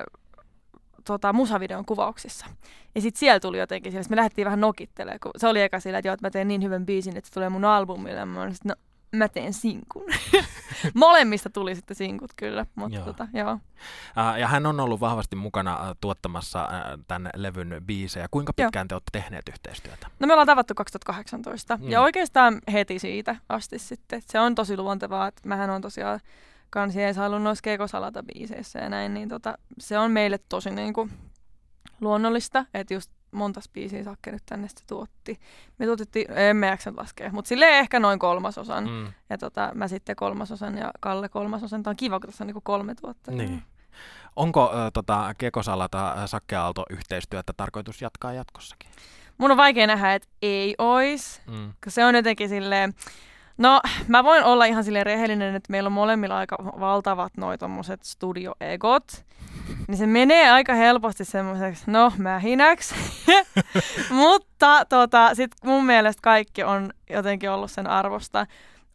tota, 1.04 1.32
musavideon 1.32 1.84
kuvauksissa. 1.84 2.46
Ja 2.94 3.00
sitten 3.00 3.18
siellä 3.20 3.40
tuli 3.40 3.58
jotenkin, 3.58 3.92
siellä, 3.92 4.02
sit 4.02 4.10
me 4.10 4.16
lähdettiin 4.16 4.44
vähän 4.44 4.60
nokittelemaan, 4.60 5.20
kun 5.22 5.32
se 5.36 5.48
oli 5.48 5.62
eka 5.62 5.80
sillä, 5.80 5.98
että, 5.98 6.08
joo, 6.08 6.14
että 6.14 6.26
mä 6.26 6.30
teen 6.30 6.48
niin 6.48 6.62
hyvän 6.62 6.86
biisin, 6.86 7.16
että 7.16 7.28
se 7.28 7.34
tulee 7.34 7.48
mun 7.48 7.64
albumille. 7.64 8.18
Ja 8.18 8.26
mä 8.26 8.42
olin, 8.42 8.54
no, 8.64 8.74
mä 9.16 9.28
teen 9.28 9.52
sinkun. 9.52 10.04
Molemmista 10.94 11.50
tuli 11.50 11.74
sitten 11.74 11.96
sinkut 11.96 12.30
kyllä, 12.36 12.66
mutta 12.74 12.96
Joo. 12.96 13.04
tota, 13.04 13.28
joo. 13.32 13.52
Uh, 13.52 14.38
ja 14.38 14.48
hän 14.48 14.66
on 14.66 14.80
ollut 14.80 15.00
vahvasti 15.00 15.36
mukana 15.36 15.94
tuottamassa 16.00 16.64
uh, 16.64 17.04
tämän 17.08 17.30
levyn 17.36 17.82
biisejä. 17.86 18.26
Kuinka 18.30 18.52
Joo. 18.58 18.66
pitkään 18.66 18.88
te 18.88 18.94
olette 18.94 19.10
tehneet 19.12 19.48
yhteistyötä? 19.48 20.06
No 20.18 20.26
me 20.26 20.32
ollaan 20.32 20.46
tavattu 20.46 20.74
2018 20.74 21.76
Mm. 21.76 21.90
ja 21.90 22.00
oikeastaan 22.00 22.58
heti 22.72 22.98
siitä 22.98 23.36
asti 23.48 23.78
sitten. 23.78 24.22
Se 24.26 24.40
on 24.40 24.54
tosi 24.54 24.76
luontevaa, 24.76 25.26
että 25.26 25.48
mähän 25.48 25.70
on 25.70 25.82
tosiaan 25.82 26.20
kans 26.74 26.96
jeesailu 26.96 27.38
noissa 27.38 27.62
kekosalata 27.62 28.22
biiseissä 28.22 28.78
ja 28.78 28.88
näin, 28.88 29.14
niin 29.14 29.28
tota, 29.28 29.58
se 29.78 29.98
on 29.98 30.10
meille 30.10 30.38
tosi 30.48 30.70
niinku 30.70 31.08
luonnollista, 32.00 32.66
että 32.74 32.94
just 32.94 33.10
monta 33.30 33.60
biisiä 33.72 34.04
Sakke 34.04 34.32
nyt 34.32 34.42
tänne 34.46 34.68
se 34.68 34.74
tuotti. 34.86 35.40
Me 35.78 35.86
tuotettiin, 35.86 36.38
emme 36.38 36.66
jaksa 36.66 36.92
laskea, 36.96 37.30
mutta 37.32 37.48
silleen 37.48 37.74
ehkä 37.74 38.00
noin 38.00 38.18
kolmasosan. 38.18 38.84
Mm. 38.84 39.12
Ja 39.30 39.38
tota, 39.38 39.70
mä 39.74 39.88
sitten 39.88 40.16
kolmasosan 40.16 40.78
ja 40.78 40.90
Kalle 41.00 41.28
kolmasosan. 41.28 41.82
Tämä 41.82 41.92
on 41.92 41.96
kiva, 41.96 42.20
kun 42.20 42.30
tässä 42.30 42.44
on 42.44 42.46
niinku 42.46 42.60
kolme 42.60 42.94
tuottajaa. 42.94 43.38
Niin. 43.38 43.62
Onko 44.36 44.64
uh, 44.64 44.70
tota, 44.92 45.34
Kekosalata 45.38 46.26
Sakke 46.26 46.56
Aalto 46.56 46.84
yhteistyötä 46.90 47.52
tarkoitus 47.56 48.02
jatkaa 48.02 48.32
jatkossakin? 48.32 48.90
Mun 49.38 49.50
on 49.50 49.56
vaikea 49.56 49.86
nähdä, 49.86 50.14
että 50.14 50.28
ei 50.42 50.74
ois. 50.78 51.42
Mm. 51.46 51.72
Se 51.88 52.04
on 52.04 52.14
jotenkin 52.14 52.48
silleen, 52.48 52.94
no 53.58 53.80
mä 54.08 54.24
voin 54.24 54.44
olla 54.44 54.64
ihan 54.64 54.84
silleen 54.84 55.06
rehellinen, 55.06 55.54
että 55.54 55.70
meillä 55.70 55.86
on 55.86 55.92
molemmilla 55.92 56.36
aika 56.36 56.56
valtavat 56.58 57.32
noi 57.36 57.58
tommoset 57.58 58.02
studioegot. 58.02 59.24
Niin 59.88 59.98
se 59.98 60.06
menee 60.06 60.50
aika 60.50 60.74
helposti 60.74 61.24
semmoiseksi, 61.24 61.84
no 61.86 62.12
mähinäksi. 62.18 62.94
Mutta 64.10 64.84
tota, 64.88 65.34
sit 65.34 65.50
mun 65.64 65.86
mielestä 65.86 66.20
kaikki 66.22 66.62
on 66.62 66.90
jotenkin 67.10 67.50
ollut 67.50 67.70
sen 67.70 67.86
arvosta. 67.86 68.46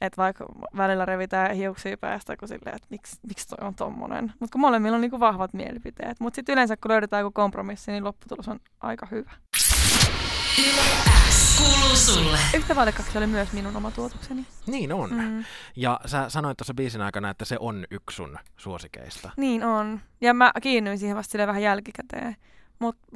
Että 0.02 0.22
vaikka 0.22 0.46
välillä 0.78 1.06
revitään 1.06 1.56
hiuksia 1.56 1.98
päästä, 1.98 2.38
kun 2.38 2.48
silleen, 2.48 2.76
että 2.76 2.88
miksi, 2.90 3.16
miksi 3.28 3.48
toi 3.48 3.68
on 3.68 3.76
tommonen. 3.76 4.34
Mutta 4.40 4.52
kun 4.52 4.62
molemmilla 4.62 4.96
on 4.96 5.02
niinku 5.02 5.20
vahvat 5.20 5.54
mielipiteet. 5.54 6.20
Mutta 6.20 6.36
sitten 6.36 6.54
yleensä 6.54 6.78
kun 6.78 6.92
löydetään 6.92 7.22
joku 7.22 7.32
kompromissi, 7.32 7.92
niin 7.92 8.04
lopputulos 8.04 8.48
on 8.48 8.60
aika 8.82 9.08
hyvä. 9.12 9.32
X 9.58 11.29
kuuluu 11.60 11.96
sulle. 11.96 12.38
Yhtä 12.54 12.76
vaille 12.76 12.92
kaksi 12.92 13.18
oli 13.18 13.28
myös 13.28 13.54
minun 13.54 13.76
oma 13.76 13.92
tuotukseni. 13.92 14.46
Niin 14.68 14.94
on. 14.94 15.10
Mm. 15.14 15.44
Ja 15.76 16.00
sä 16.06 16.30
sanoit 16.30 16.58
tuossa 16.58 16.74
biisin 16.74 17.02
aikana, 17.02 17.30
että 17.30 17.46
se 17.46 17.58
on 17.60 17.86
yksi 17.92 18.16
sun 18.16 18.38
suosikeista. 18.58 19.30
Niin 19.38 19.64
on. 19.64 20.00
Ja 20.22 20.34
mä 20.34 20.52
kiinnyin 20.62 21.00
siihen 21.00 21.18
vasta 21.18 21.38
vähän 21.48 21.62
jälkikäteen. 21.62 22.36
Mutta 22.80 23.08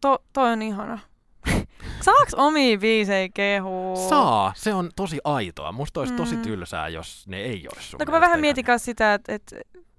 to, 0.00 0.18
toi 0.32 0.52
on 0.52 0.62
ihana. 0.62 0.98
Saaks 2.00 2.34
omia 2.34 2.78
biisejä 2.78 3.28
kehua? 3.34 4.08
Saa, 4.08 4.52
se 4.56 4.74
on 4.74 4.90
tosi 4.96 5.18
aitoa. 5.24 5.72
Musta 5.72 6.00
olisi 6.00 6.14
tosi 6.14 6.36
Mm. 6.36 6.42
tylsää, 6.42 6.88
jos 6.88 7.24
ne 7.28 7.36
ei 7.36 7.68
olisi 7.74 7.88
sun 7.88 7.98
No 7.98 8.04
kun 8.06 8.14
mä 8.14 8.20
vähän 8.20 8.40
mietin 8.40 8.64
sitä, 8.76 9.14
että 9.14 9.34
et, 9.34 9.54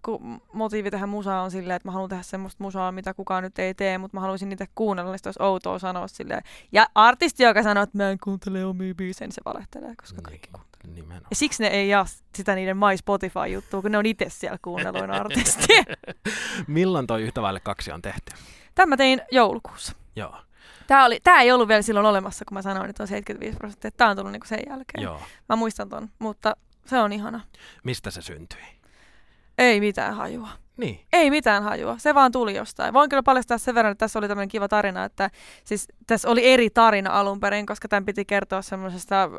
kun 0.05 0.41
motiivi 0.53 0.91
tähän 0.91 1.09
musaan 1.09 1.43
on 1.43 1.51
silleen, 1.51 1.75
että 1.75 1.87
mä 1.87 1.91
haluan 1.91 2.09
tehdä 2.09 2.23
semmoista 2.23 2.63
musaa, 2.63 2.91
mitä 2.91 3.13
kukaan 3.13 3.43
nyt 3.43 3.59
ei 3.59 3.73
tee, 3.73 3.97
mutta 3.97 4.17
mä 4.17 4.21
haluaisin 4.21 4.49
niitä 4.49 4.67
kuunnella, 4.75 5.11
niin 5.11 5.19
olisi 5.25 5.43
outoa 5.43 5.79
sanoa 5.79 6.07
silleen. 6.07 6.41
Ja 6.71 6.87
artisti, 6.95 7.43
joka 7.43 7.63
sanoo, 7.63 7.83
että 7.83 7.97
mä 7.97 8.09
en 8.11 8.17
kuuntele 8.23 8.65
omia 8.65 8.95
biisejä, 8.95 9.27
niin 9.27 9.35
se 9.35 9.41
valehtelee, 9.45 9.95
koska 9.95 10.21
kaikki 10.21 10.49
kuuntelee. 10.53 10.95
Nimenomaan. 10.95 11.27
Ja 11.29 11.35
siksi 11.35 11.63
ne 11.63 11.69
ei 11.69 11.89
jaa 11.89 12.05
sitä 12.35 12.55
niiden 12.55 12.77
My 12.77 12.97
Spotify-juttua, 12.97 13.81
kun 13.81 13.91
ne 13.91 13.97
on 13.97 14.05
itse 14.05 14.25
siellä 14.29 14.57
kuunnelluin 14.61 15.11
artisti. 15.11 15.67
Milloin 16.67 17.07
toi 17.07 17.21
yhtä 17.21 17.41
vaille 17.41 17.59
kaksi 17.59 17.91
on 17.91 18.01
tehty? 18.01 18.31
Tämä 18.75 18.85
mä 18.85 18.97
tein 18.97 19.21
joulukuussa. 19.31 19.93
Joo, 20.15 20.35
Tämä, 20.87 21.05
oli, 21.05 21.19
tämä 21.23 21.41
ei 21.41 21.51
ollut 21.51 21.67
vielä 21.67 21.81
silloin 21.81 22.05
olemassa, 22.05 22.45
kun 22.45 22.55
mä 22.55 22.61
sanoin, 22.61 22.89
että 22.89 23.03
on 23.03 23.07
75 23.07 23.57
prosenttia. 23.57 23.91
Tämä 23.91 24.09
on 24.09 24.17
tullut 24.17 24.31
niinku 24.31 24.47
sen 24.47 24.59
jälkeen. 24.69 25.03
joo. 25.03 25.21
Mä 25.49 25.55
muistan 25.55 25.89
ton, 25.89 26.09
mutta 26.19 26.55
se 26.85 26.99
on 26.99 27.13
ihana. 27.13 27.41
Mistä 27.83 28.11
se 28.11 28.21
syntyi? 28.21 28.61
Ei 29.57 29.79
mitään 29.79 30.15
hajua. 30.15 30.49
Niin. 30.77 30.99
Ei 31.13 31.29
mitään 31.29 31.63
hajua, 31.63 31.97
se 31.97 32.15
vaan 32.15 32.31
tuli 32.31 32.55
jostain. 32.55 32.93
Voin 32.93 33.09
kyllä 33.09 33.23
paljastaa 33.23 33.57
sen 33.57 33.75
verran, 33.75 33.91
että 33.91 34.05
tässä 34.05 34.19
oli 34.19 34.27
tämmöinen 34.27 34.49
kiva 34.49 34.67
tarina, 34.67 35.05
että 35.05 35.29
siis 35.63 35.87
tässä 36.07 36.29
oli 36.29 36.51
eri 36.51 36.69
tarina 36.69 37.09
alun 37.09 37.39
perin, 37.39 37.65
koska 37.65 37.87
tämän 37.87 38.05
piti 38.05 38.25
kertoa 38.25 38.61
semmoisesta 38.61 39.29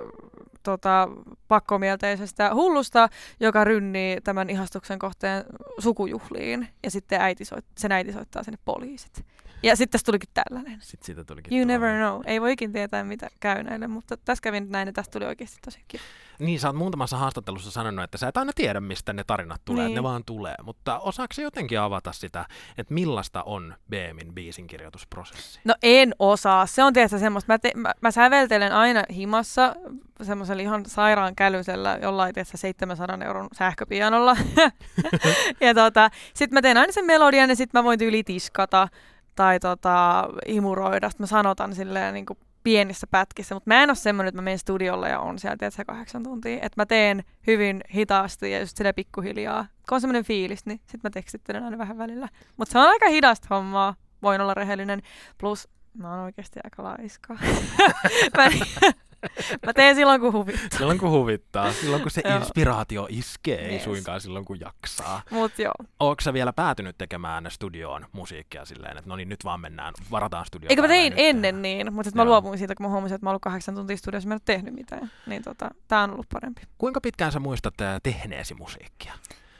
tota, 0.62 1.08
pakkomielteisestä 1.48 2.54
hullusta, 2.54 3.08
joka 3.40 3.64
rynnii 3.64 4.20
tämän 4.20 4.50
ihastuksen 4.50 4.98
kohteen 4.98 5.44
sukujuhliin. 5.78 6.68
Ja 6.82 6.90
sitten 6.90 7.20
äiti 7.20 7.44
soit, 7.44 7.64
sen 7.78 7.92
äiti 7.92 8.12
soittaa 8.12 8.42
sinne 8.42 8.58
poliisit. 8.64 9.24
Ja 9.62 9.76
sitten 9.76 9.92
tässä 9.92 10.04
tulikin 10.04 10.28
tällainen. 10.34 10.78
Sitten 10.80 11.06
siitä 11.06 11.24
tulikin 11.24 11.58
You 11.58 11.64
tuo- 11.64 11.66
never 11.66 11.96
know. 11.96 12.20
Ei 12.26 12.40
voi 12.40 12.52
ikin 12.52 12.72
tietää, 12.72 13.04
mitä 13.04 13.28
käy 13.40 13.62
näille, 13.62 13.86
mutta 13.86 14.16
tässä 14.16 14.42
kävi 14.42 14.60
nyt 14.60 14.70
näin, 14.70 14.86
ja 14.86 14.92
tästä 14.92 15.12
tuli 15.12 15.24
oikeasti 15.24 15.58
tosi 15.64 15.84
kiva. 15.88 16.02
Niin, 16.38 16.60
sä 16.60 16.68
oot 16.68 16.76
muutamassa 16.76 17.16
haastattelussa 17.16 17.70
sanonut, 17.70 18.04
että 18.04 18.18
sä 18.18 18.28
et 18.28 18.36
aina 18.36 18.52
tiedä, 18.54 18.80
mistä 18.80 19.12
ne 19.12 19.24
tarinat 19.24 19.60
tulee, 19.64 19.86
niin. 19.86 19.94
Ne 19.94 20.02
vaan 20.02 20.24
tulee. 20.24 20.54
Mutta 20.62 20.98
osaako 20.98 21.34
jotenkin 21.42 21.80
avata 21.80 22.12
sitä, 22.12 22.46
että 22.78 22.94
millaista 22.94 23.42
on 23.42 23.74
BMin 23.90 24.34
biisin 24.34 24.66
kirjoitusprosessi? 24.66 25.60
No 25.64 25.74
en 25.82 26.14
osaa. 26.18 26.66
Se 26.66 26.82
on 26.82 26.92
tietysti 26.92 27.18
semmoista. 27.18 27.52
Mä, 27.52 27.58
te, 27.58 27.72
mä, 27.74 27.92
mä 28.00 28.10
säveltelen 28.10 28.72
aina 28.72 29.02
himassa 29.10 29.76
semmoisella 30.22 30.62
ihan 30.62 30.86
sairaan 30.86 31.34
kälyisellä 31.34 31.98
jollain 32.02 32.34
tietysti 32.34 32.56
700 32.58 33.18
euron 33.24 33.48
sähköpianolla. 33.52 34.36
ja 35.60 35.74
tota, 35.74 36.10
sit 36.34 36.50
mä 36.50 36.62
teen 36.62 36.76
aina 36.76 36.92
sen 36.92 37.06
melodian 37.06 37.50
ja 37.50 37.56
sit 37.56 37.72
mä 37.72 37.84
voin 37.84 37.98
tyyli 37.98 38.24
tiskata 38.24 38.88
tai 39.34 39.60
tota, 39.60 40.28
imuroida. 40.46 41.10
Sit 41.10 41.18
mä 41.18 41.26
sanotan 41.26 41.74
silleen 41.74 42.14
niin 42.14 42.26
kuin 42.26 42.38
pienissä 42.62 43.06
pätkissä, 43.06 43.54
mutta 43.54 43.70
mä 43.70 43.82
en 43.82 43.90
ole 43.90 43.96
semmoinen, 43.96 44.28
että 44.28 44.38
mä 44.38 44.44
menen 44.44 44.58
studiolle 44.58 45.08
ja 45.08 45.20
on 45.20 45.38
siellä 45.38 45.56
tietysti 45.56 45.84
kahdeksan 45.84 46.22
tuntia. 46.22 46.56
Että 46.56 46.80
mä 46.80 46.86
teen 46.86 47.24
hyvin 47.46 47.80
hitaasti 47.94 48.50
ja 48.50 48.60
just 48.60 48.76
silleen 48.76 48.94
pikkuhiljaa. 48.94 49.66
Kun 49.88 49.96
on 49.96 50.00
semmoinen 50.00 50.24
fiilis, 50.24 50.66
niin 50.66 50.80
sit 50.86 51.02
mä 51.02 51.10
tekstittelen 51.10 51.64
aina 51.64 51.78
vähän 51.78 51.98
välillä. 51.98 52.28
Mutta 52.56 52.72
se 52.72 52.78
on 52.78 52.88
aika 52.88 53.08
hidasta 53.08 53.46
hommaa, 53.50 53.94
voin 54.22 54.40
olla 54.40 54.54
rehellinen. 54.54 55.02
Plus 55.38 55.68
mä 55.94 56.10
oon 56.10 56.20
oikeasti 56.20 56.60
aika 56.64 56.82
laiska. 56.82 57.34
mä, 58.36 58.48
mä 59.66 59.72
teen 59.72 59.94
silloin, 59.96 60.20
kun 60.20 60.32
huvittaa. 60.32 60.78
Silloin 60.78 60.98
kun 60.98 61.10
huvittaa, 61.10 61.72
silloin 61.72 62.02
kun 62.02 62.10
se 62.10 62.22
inspiraatio 62.36 63.06
iskee, 63.10 63.66
ei 63.66 63.72
Yes. 63.72 63.84
suinkaan 63.84 64.20
silloin 64.20 64.44
kun 64.44 64.60
jaksaa. 64.60 65.22
Mut 65.30 65.58
joo. 65.58 65.72
Oletko 66.00 66.20
sä 66.20 66.32
vielä 66.32 66.52
päätynyt 66.52 66.98
tekemään 66.98 67.46
studioon 67.50 68.06
musiikkia 68.12 68.64
silleen, 68.64 68.98
että 68.98 69.08
no 69.10 69.16
niin 69.16 69.28
nyt 69.28 69.44
vaan 69.44 69.60
mennään, 69.60 69.94
varataan 70.10 70.46
studio. 70.46 70.66
Eikö 70.70 70.82
mä 70.82 70.88
tein 70.88 71.12
ennen 71.16 71.62
niin, 71.62 71.94
mutta 71.94 72.10
sit 72.10 72.14
mä 72.14 72.24
luovuin 72.24 72.58
siitä, 72.58 72.74
kun 72.74 72.86
mä 72.86 72.90
huomasin, 72.92 73.14
että 73.14 73.26
mä 73.26 73.30
ollut 73.30 73.42
kahdeksan 73.42 73.74
tuntia 73.74 73.96
studiossa, 73.96 74.28
mä 74.28 74.34
en 74.34 74.36
ole 74.36 74.42
tehnyt 74.44 74.74
mitään. 74.74 75.10
Niin 75.26 75.42
tota, 75.42 75.70
tää 75.88 76.02
on 76.02 76.10
ollut 76.10 76.26
parempi. 76.32 76.62
Kuinka 76.78 77.00
pitkään 77.00 77.32
sä 77.32 77.40
muistat 77.40 77.80
äh, 77.80 78.00
tehneesi 78.02 78.54
musiikkia? 78.54 79.12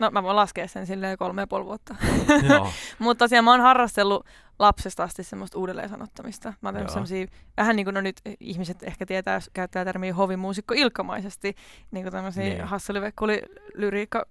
No 0.03 0.11
mä 0.11 0.23
voin 0.23 0.37
laskea 0.37 0.69
sen 0.69 0.87
silleen 0.87 1.19
kolme 1.19 1.43
ja 1.43 1.47
puoli 1.47 1.65
vuotta. 1.65 1.95
Mutta 2.99 3.25
tosiaan 3.25 3.45
mä 3.45 3.51
oon 3.51 3.61
harrastellut 3.61 4.27
lapsesta 4.59 5.03
asti 5.03 5.25
semmoista 5.25 5.59
uudelleen 5.59 5.89
sanottamista. 5.89 6.53
Mä 6.61 6.69
oon 6.69 6.89
semmosia, 6.89 7.27
vähän 7.57 7.77
niin 7.77 7.87
kuin 7.87 7.95
no 7.95 8.01
nyt 8.01 8.21
ihmiset 8.41 8.83
ehkä 8.83 9.07
tietää, 9.07 9.35
jos 9.35 9.51
käyttää 9.53 9.85
termiä 9.85 10.15
hovimuusikko 10.15 10.75
ilkamaisesti, 10.77 11.55
niin 11.91 12.05
kuin 12.05 12.13
tämmöisiä 12.13 12.43
Niin. 12.43 12.55
niin. 12.57 12.67
hasselivekkuli 12.67 13.43
lyriikka 13.75 14.27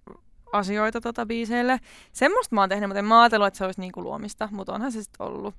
asioita 0.53 1.01
tota 1.01 1.25
biiseille. 1.25 1.79
Semmoista 2.13 2.55
mä 2.55 2.61
oon 2.61 2.69
tehnyt, 2.69 2.89
mutta 2.89 2.99
en 2.99 3.05
mä 3.05 3.21
ajatellut, 3.21 3.47
että 3.47 3.57
se 3.57 3.65
olisi 3.65 3.81
niinku 3.81 4.03
luomista, 4.03 4.49
mutta 4.51 4.73
onhan 4.73 4.91
se 4.91 5.03
sitten 5.03 5.27
ollut. 5.27 5.55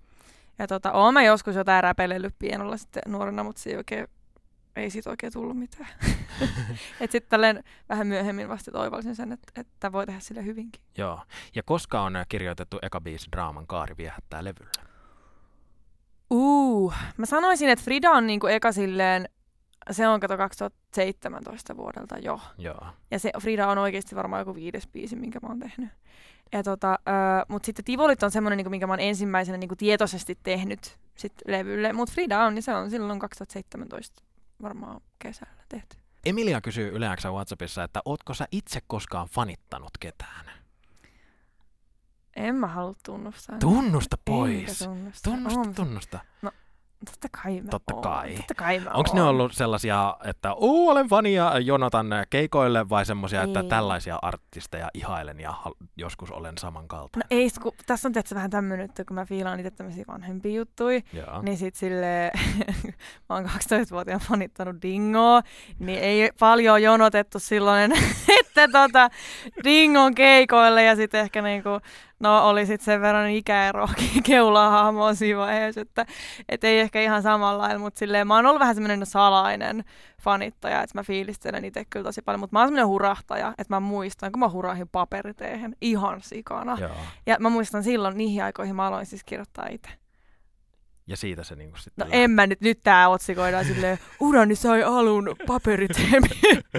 Ja 0.59 0.67
tota, 0.67 0.93
oon 0.93 1.15
mä 1.15 1.23
joskus 1.23 1.57
jotain 1.57 1.83
räpelellyt 1.83 2.35
pienolla 2.39 2.77
sitten 2.77 3.03
nuorena, 3.07 3.45
mutta 3.45 3.63
se 3.63 3.71
ei 3.71 3.77
oikein, 3.77 4.07
ei 4.77 4.91
siitä 4.91 5.11
oikein 5.11 5.33
tullut 5.33 5.59
mitään. 5.59 5.89
et 7.01 7.11
sitten 7.11 7.31
tälleen 7.31 7.65
vähän 7.89 8.07
myöhemmin 8.07 8.49
vasta 8.49 8.71
toivoisin 8.71 9.17
sen, 9.17 9.33
että, 9.33 9.61
että 9.61 9.93
voi 9.93 10.07
tehdä 10.07 10.21
sille 10.21 10.45
hyvinkin. 10.45 10.83
Joo. 10.99 11.21
Ja 11.55 11.63
koska 11.63 12.03
on 12.03 12.17
äh, 12.17 12.27
kirjoitettu 12.29 12.79
eka 12.83 13.01
biisi 13.01 13.29
Draaman 13.33 13.67
kaari 13.67 13.97
viehättää 13.97 14.45
levyllä? 14.45 14.93
Uh, 16.31 16.95
mä 17.17 17.27
sanoisin, 17.27 17.69
että 17.69 17.85
Frida 17.85 18.11
on 18.11 18.27
niinku 18.27 18.47
eka 18.47 18.73
silleen, 18.73 19.29
se 19.91 20.09
on 20.09 20.21
kato 20.21 20.37
2017 20.37 21.77
vuodelta 21.77 22.19
jo. 22.19 22.41
Joo. 22.59 22.87
Ja 23.11 23.19
se 23.19 23.31
Frida 23.41 23.69
on 23.69 23.79
oikeasti 23.79 24.17
varmaan 24.17 24.41
joku 24.41 24.55
viides 24.55 24.89
biisi, 24.89 25.17
minkä 25.17 25.39
mä 25.43 25.49
oon 25.49 25.59
tehnyt. 25.59 25.91
Ja 26.53 26.63
tota, 26.63 26.93
ö, 26.93 27.13
mut 27.49 27.65
sitten 27.65 27.85
Tivolit 27.85 28.23
on 28.23 28.31
semmoinen, 28.31 28.57
niinku, 28.57 28.71
minkä 28.71 28.87
mä 28.87 28.93
oon 28.93 29.01
ensimmäisenä 29.01 29.59
niinku 29.59 29.77
tietoisesti 29.77 30.39
tehnyt 30.43 30.99
sit 31.15 31.33
levylle. 31.47 31.93
Mut 31.93 32.11
Frida 32.11 32.45
on, 32.45 32.55
niin 32.55 32.63
se 32.63 32.75
on 32.75 32.91
silloin 32.91 33.19
2017 33.19 34.23
varmaan 34.63 35.01
kesällä 35.19 35.63
tehty. 35.69 35.97
Emilia 36.25 36.61
kysyy 36.61 36.89
yleensä 36.89 37.31
Whatsappissa, 37.31 37.85
että 37.85 38.03
ootko 38.05 38.35
sä 38.35 38.49
itse 38.53 38.81
koskaan 38.87 39.29
fanittanut 39.29 39.91
ketään? 40.01 40.51
En 42.37 42.55
mä 42.55 42.67
halua 42.67 42.95
tunnustaa. 43.05 43.59
Tunnusta 43.59 44.17
pois. 44.25 44.79
tunnusta. 44.79 45.31
Tunnusta, 45.31 45.73
tunnusta. 45.75 46.19
Totta 47.11 47.29
kai 47.43 47.61
mä 47.61 47.69
Totta 47.71 47.95
oon. 47.95 48.03
kai. 48.03 48.35
Totta 48.35 48.55
kai 48.55 48.81
mä 48.81 48.91
Onko 48.91 49.11
ne 49.15 49.23
ollut 49.23 49.53
sellaisia, 49.53 50.17
että 50.25 50.55
uu, 50.55 50.89
olen 50.89 51.09
fani 51.09 51.35
ja 51.35 51.59
jonotan 51.59 52.07
keikoille, 52.31 52.89
vai 52.89 53.07
semmoisia, 53.07 53.43
että 53.43 53.63
tällaisia 53.63 54.19
artisteja 54.23 54.89
ihailen 54.95 55.41
ja 55.41 55.51
hal- 55.51 55.87
joskus 55.97 56.31
olen 56.31 56.59
samankaltainen? 56.59 57.27
No 57.31 57.37
ei, 57.37 57.49
kun, 57.63 57.73
tässä 57.87 58.09
on 58.09 58.13
tietysti 58.13 58.35
vähän 58.35 58.51
tämmöinen, 58.51 58.85
että 58.85 59.05
kun 59.05 59.15
mä 59.15 59.25
fiilaan 59.25 59.61
itse 59.61 59.71
tämmöisiä 59.71 60.05
vanhempia 60.09 60.53
juttuja, 60.55 61.01
Joo. 61.13 61.43
niin 61.43 61.57
sit 61.57 61.75
silleen, 61.75 62.31
mä 63.29 63.35
oon 63.37 63.45
12-vuotiaan 63.45 64.21
fanittanut 64.21 64.83
Dingoa, 64.83 65.43
niin 65.79 65.99
ei 65.99 66.31
paljon 66.39 66.83
jonotettu 66.83 67.39
silloin, 67.39 67.93
että 68.41 68.69
tota, 68.69 69.09
Dingon 69.65 70.15
keikoille 70.15 70.83
ja 70.85 70.97
sitten 70.97 71.21
ehkä 71.21 71.43
niinku, 71.43 71.69
no 72.23 72.49
oli 72.49 72.67
sitten 72.67 72.85
sen 72.85 73.01
verran 73.01 73.31
ikäero 73.31 73.89
keulaa 74.27 74.71
hahmoa 74.71 75.15
siinä 75.15 75.39
vaiheessa, 75.39 75.81
että 75.81 76.07
et 76.49 76.65
ei 76.65 76.81
ehkä 76.81 77.01
ihan 77.01 77.23
samalla 77.23 77.63
lailla, 77.63 77.79
mutta 77.79 77.99
silleen 77.99 78.27
mä 78.27 78.37
oon 78.37 78.47
ollut 78.47 78.61
vähän 78.61 78.75
semmoinen 78.75 79.07
salainen 79.07 79.85
fanittaja, 80.21 80.83
että 80.83 80.99
mä 80.99 81.03
fiilistelen 81.03 81.65
itse 81.65 81.85
kyllä 81.85 82.05
tosi 82.05 82.23
paljon, 82.23 82.41
mutta 82.41 82.55
mä 82.55 82.61
oon 82.61 82.69
semmoinen 82.69 82.89
hurahtaja, 82.89 83.49
että 83.59 83.75
mä 83.75 83.81
muistan, 83.81 84.33
kun 84.33 84.41
mä 84.41 84.49
hurahin 84.49 84.89
paperiteehen 84.89 85.77
ihan 85.81 86.21
sikana. 86.23 86.77
Joo. 86.81 86.91
Ja 87.27 87.37
mä 87.41 87.49
muistan 87.49 87.83
silloin 87.83 88.17
niihin 88.17 88.45
aikoihin 88.45 88.77
mä 88.77 88.87
aloin 88.87 89.07
siis 89.07 89.25
kirjoittaa 89.25 89.67
itse. 89.71 90.02
Ja 91.07 91.17
siitä 91.17 91.45
se 91.45 91.55
niinku 91.57 91.79
sitten 91.79 92.07
No 92.07 92.13
en 92.15 92.31
mä 92.31 92.47
nyt, 92.47 92.61
nyt 92.61 92.79
tää 92.85 93.09
otsikoidaan 93.09 93.65
silleen, 93.65 93.99
urani 94.21 94.55
sai 94.55 94.83
alun 94.83 95.37
paperiteemi. 95.47 96.29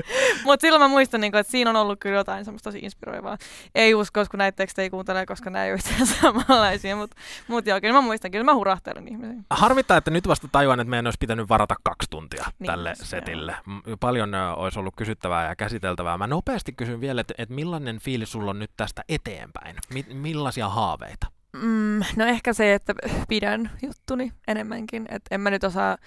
Mutta 0.45 0.61
silloin 0.61 0.81
mä 0.81 0.87
muistan, 0.87 1.21
niinku, 1.21 1.37
että 1.37 1.51
siinä 1.51 1.69
on 1.69 1.75
ollut 1.75 1.99
kyllä 1.99 2.15
jotain 2.15 2.45
semmoista 2.45 2.67
tosi 2.67 2.79
inspiroivaa. 2.79 3.37
Ei 3.75 3.93
usko, 3.93 4.25
kun 4.31 4.37
näitä 4.37 4.55
tekstejä 4.55 4.89
kuuntelee, 4.89 5.25
koska 5.25 5.49
nämä 5.49 5.65
ei 5.65 5.71
ole 5.71 5.75
yhtään 5.75 6.07
samanlaisia. 6.21 6.95
Mutta 6.95 7.15
mut 7.47 7.65
joo, 7.67 7.81
kyllä 7.81 7.93
mä 7.93 8.01
muistan, 8.01 8.31
kyllä 8.31 8.43
mä 8.43 8.53
hurahtelen 8.53 9.07
ihmisiä. 9.07 9.43
Harmittaa, 9.49 9.97
että 9.97 10.11
nyt 10.11 10.27
vasta 10.27 10.47
tajuan, 10.51 10.79
että 10.79 10.89
meidän 10.89 11.07
olisi 11.07 11.17
pitänyt 11.19 11.49
varata 11.49 11.75
kaksi 11.83 12.07
tuntia 12.09 12.45
Niin, 12.59 12.67
tälle 12.67 12.95
se 12.95 13.05
setille. 13.05 13.55
M- 13.65 13.77
Paljon 13.99 14.31
olisi 14.55 14.79
ollut 14.79 14.93
kysyttävää 14.97 15.47
ja 15.47 15.55
käsiteltävää. 15.55 16.17
Mä 16.17 16.27
nopeasti 16.27 16.71
kysyn 16.73 17.01
vielä, 17.01 17.21
että, 17.21 17.33
että 17.37 17.55
millainen 17.55 17.99
fiilis 17.99 18.31
sulla 18.31 18.49
on 18.51 18.59
nyt 18.59 18.71
tästä 18.77 19.03
eteenpäin? 19.09 19.75
Mi- 19.93 20.05
millaisia 20.13 20.69
haaveita? 20.69 21.27
Mm, 21.53 21.99
no 22.15 22.25
ehkä 22.25 22.53
se, 22.53 22.73
että 22.73 22.93
pidän 23.27 23.71
juttuni 23.81 24.33
enemmänkin. 24.47 25.05
Että 25.09 25.35
en 25.35 25.41
mä 25.41 25.49
nyt 25.49 25.63
osaa, 25.63 25.97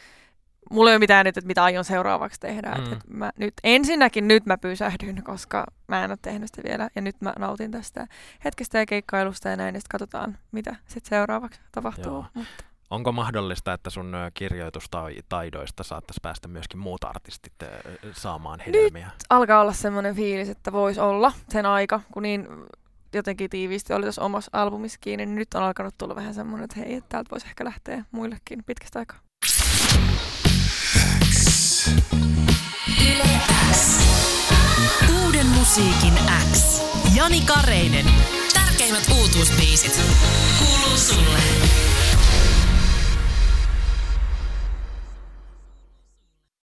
mulla 0.70 0.90
ei 0.90 0.94
ole 0.94 0.98
mitään 0.98 1.26
nyt, 1.26 1.36
että 1.36 1.46
mitä 1.46 1.64
aion 1.64 1.84
seuraavaksi 1.84 2.40
tehdä. 2.40 2.74
Mm. 2.74 2.84
Mm. 2.84 2.92
Et 2.92 2.98
mä 3.08 3.32
nyt, 3.38 3.54
ensinnäkin 3.64 4.28
nyt 4.28 4.46
mä 4.46 4.58
pysähdyn, 4.58 5.22
koska 5.22 5.66
mä 5.88 6.04
en 6.04 6.10
ole 6.10 6.18
tehnyt 6.22 6.48
sitä 6.48 6.68
vielä. 6.68 6.88
Ja 6.94 7.02
nyt 7.02 7.20
mä 7.20 7.32
nautin 7.38 7.70
tästä 7.70 8.06
hetkestä 8.44 8.78
ja 8.78 8.86
keikkailusta 8.86 9.48
ja 9.48 9.56
näin. 9.56 9.74
Ja 9.74 9.80
sitten 9.80 9.98
katsotaan, 9.98 10.38
mitä 10.52 10.76
sitten 10.86 11.08
seuraavaksi 11.08 11.60
tapahtuu. 11.72 12.12
Joo. 12.12 12.26
Mutta 12.34 12.64
Onko 12.90 13.12
mahdollista, 13.12 13.72
että 13.72 13.90
sun 13.90 14.12
kirjoitustaidoista 14.34 15.82
saattaisi 15.82 16.20
päästä 16.22 16.48
myöskin 16.48 16.80
muut 16.80 17.04
artistit 17.04 17.52
saamaan 18.12 18.60
hedelmiä? 18.60 19.10
alkaa 19.30 19.60
olla 19.60 19.72
semmoinen 19.72 20.14
fiilis, 20.14 20.48
että 20.48 20.72
voisi 20.72 21.00
olla 21.00 21.32
sen 21.48 21.66
aika, 21.66 22.00
kun 22.12 22.22
niin 22.22 22.48
jotenkin 23.14 23.50
tiiviisti 23.50 23.92
oli 23.92 24.02
tuossa 24.02 24.22
omassa 24.22 24.50
albumissa 24.52 24.98
kiinni, 25.00 25.26
niin 25.26 25.36
nyt 25.36 25.54
on 25.54 25.62
alkanut 25.62 25.94
tulla 25.98 26.14
vähän 26.14 26.34
semmoinen, 26.34 26.64
että 26.64 26.80
hei, 26.80 27.02
täältä 27.08 27.30
voisi 27.30 27.46
ehkä 27.46 27.64
lähteä 27.64 28.04
muillekin 28.10 28.64
pitkästä 28.66 28.98
aikaa. 28.98 29.18
Uuden 35.24 35.46
musiikin 35.46 36.14
X. 36.52 36.82
Jani 37.14 37.40
Kareinen. 37.40 38.06
Tärkeimmät 38.54 39.08
uutuusbiisit. 39.18 40.00
Kuuluu 40.58 40.98
sulle. 40.98 41.38